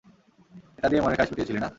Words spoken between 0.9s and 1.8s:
মনের খায়েশ মিটিয়েছিলি না?